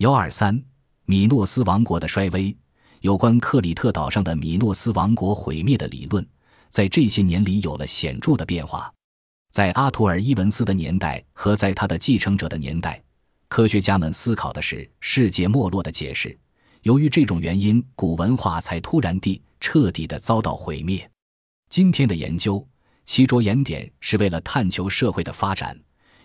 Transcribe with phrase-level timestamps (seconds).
[0.00, 0.58] 幺二三，
[1.04, 2.56] 米诺斯王国的衰微。
[3.00, 6.26] 有关克里特岛上的米诺斯王国毁灭的理论，
[6.70, 8.90] 在这些年里有了显著的变化。
[9.52, 12.98] 在阿图尔·伊文斯的年代和在他的继承者的年代，
[13.48, 16.34] 科学家们思考的是世界没落的解释。
[16.80, 21.06] 由于这种原因，古文化才突然地、彻底地遭到毁灭。
[21.68, 22.66] 今天的研究，
[23.04, 25.78] 其着眼点是为了探求社会的发展，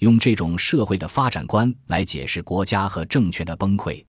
[0.00, 4.04] 用这种社会的发展观来解释国家和政权的崩溃。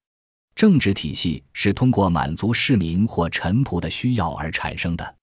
[0.53, 5.15] 政治体系是通过满足市民或臣仆的需要而产生的。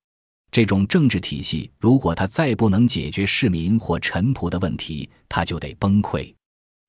[0.51, 6.35] 这种政治体系，如果它再不能解决市民或臣仆的问题，它就得崩溃。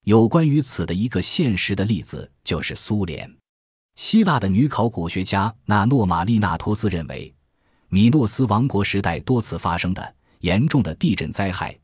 [0.06, 3.30] 有关于此的一个现实的例子就是苏联。
[3.96, 7.34] 希腊的女考古学家纳诺玛丽娜托斯认为，
[7.90, 11.78] 米诺斯王国时代多次发生的严重的地震灾害，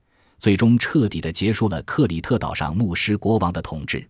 [0.46, 4.08] 最终彻底的结束了克里特岛上牧师国王的统治。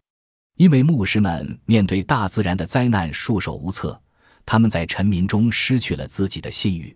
[0.57, 3.97] 因为牧师们面对大自然的灾难束手无策，
[4.45, 6.93] 他们在臣民中失去了自己的信誉。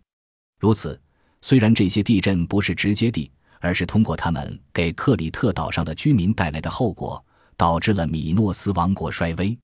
[0.59, 0.99] 如此，
[1.41, 3.31] 虽然这些地震不是直接地，
[3.61, 7.23] 而是通过他们给克里特岛上的居民带来的后果，
[7.55, 9.57] 导致了米诺斯王国衰微。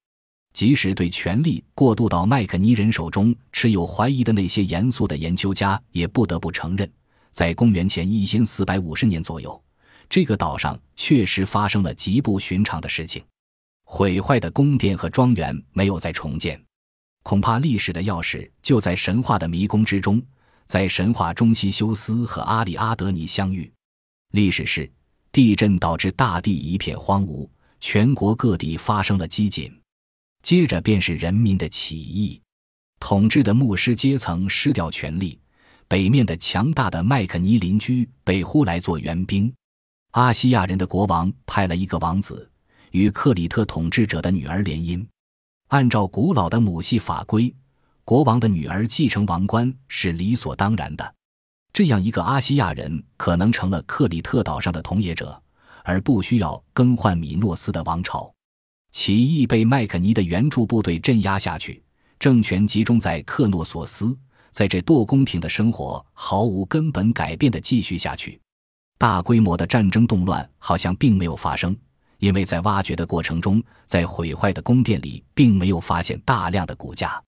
[0.53, 6.89] 即使对权力过渡到麦克尼人手中持有怀疑的那些严肃的研究家，也不得不承认，
[7.31, 9.61] 在公元前一千四百五十年左右，
[10.09, 13.23] 这个岛上确实发生了极不寻常的事情。
[13.83, 16.59] 毁坏的宫殿和庄园没有再重建，
[17.23, 20.21] 恐怕历史的钥匙就在神话的迷宫之中。
[20.65, 23.71] 在神话中，西修斯和阿里阿德尼相遇。
[24.31, 24.91] 历史是
[25.31, 27.47] 地震导致大地一片荒芜，
[27.79, 29.71] 全国各地发生了饥馑。
[30.41, 32.41] 接着便是人民的起义，
[32.99, 35.39] 统治的牧师阶层失掉权力，
[35.87, 39.53] 北面的强大的麦克尼邻居被呼来做援兵。
[40.15, 42.49] 阿西亚人的国王派了一个王子
[42.91, 45.05] 与克里特统治者的女儿联姻。
[45.67, 47.53] 按照古老的母系法规，
[48.05, 51.15] 国王的女儿继承王冠是理所当然的。
[51.73, 55.37] 这样一个阿西亚人可能成了克里特岛上的统冶者，
[55.83, 58.33] 而不需要更换米诺斯的王朝。
[58.93, 61.83] 起义被麦肯尼的援助部队镇压下去，
[62.19, 64.17] 政权集中在克诺索斯。
[64.51, 68.39] 在这堕宫廷的生活毫无根本改变的继续下去，
[68.97, 71.75] 大规模的战争动乱好像并没有发生，
[72.19, 77.21] 因为在挖掘的过程中，在毁坏的宫殿里并没有发现大量的骨架。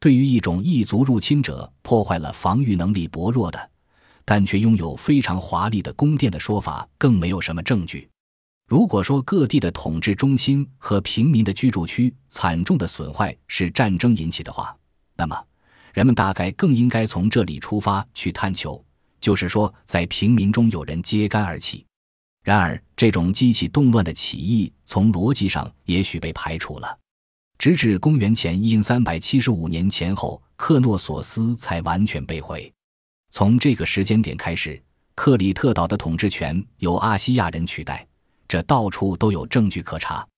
[0.00, 3.70] 对于一种异族入侵者破坏了防御能力薄弱的，
[4.24, 8.08] 但却拥有非常华丽的宫殿的说法，更没有什么证据。
[8.66, 14.76] 如果说各地的统治中心和平民的居住区惨重的损坏是战争引起的话，
[15.16, 15.42] 那么
[15.92, 18.83] 人们大概更应该从这里出发去探求，
[19.24, 21.82] 就是说，在平民中有人揭竿而起。
[22.42, 26.98] 然而，这种激起动乱的起义从逻辑上也许被排除了，
[27.56, 32.70] 直至公元前一三百七十五年前后，克诺索斯才完全被毁。
[33.30, 34.78] 从这个时间点开始，
[35.14, 38.06] 克里特岛的统治权由阿西亚人取代。
[38.46, 40.28] 这到处都有证据可查，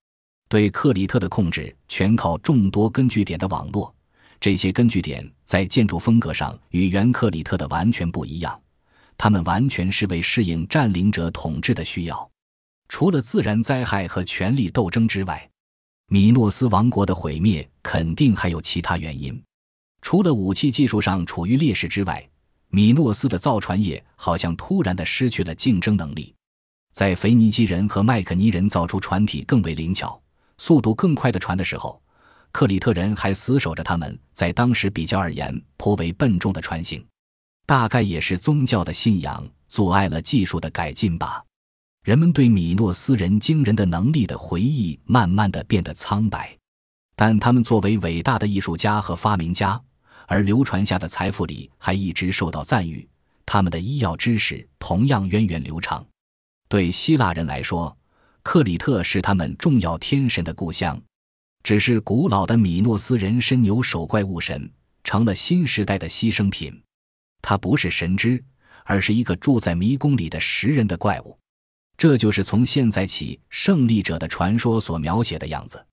[0.48, 3.92] 对克里特的控制全靠众多根据点的网络。
[4.38, 8.56] 这些根据点在建筑风格上与原克里特的完全不一样，
[9.18, 12.30] 他们完全是为适应占领者统治的需要。
[12.88, 15.48] 除了自然灾害和权力斗争之外，
[16.08, 19.42] 米诺斯王国的毁灭肯定还有其他原因。
[20.02, 22.24] 除了武器技术上处于劣势之外，
[22.68, 26.32] 米诺斯的造船业好像突然的失去了竞争能力。
[26.92, 30.20] 在腓尼基人和麦克尼人造出船体更为灵巧、
[30.58, 32.00] 速度更快的船的时候，
[32.52, 37.04] 克里特人还死守着他们在当时比较而言颇为笨重的船型。
[37.66, 41.42] 大概也是宗教的信仰阻碍了技术的改进吧。
[42.04, 46.56] 人们对米诺斯人惊人的能力的回忆慢慢的变得苍白，
[47.16, 49.80] 但他们作为伟大的艺术家和发明家，
[50.28, 53.06] 而流传下的财富里还一直受到赞誉。
[53.44, 56.06] 他们的医药知识同样源远流长。
[56.68, 57.96] 对希腊人来说，
[58.44, 61.00] 克里特是他们重要天神的故乡。
[61.64, 64.70] 只是古老的米诺斯人身牛首怪物神
[65.02, 66.80] 成了新时代的牺牲品。
[67.48, 68.42] 他不是神之，
[68.84, 71.38] 而是一个住在迷宫里的食人的怪物。
[71.96, 75.85] 这就是从现在起胜利者的传说所描写的样子。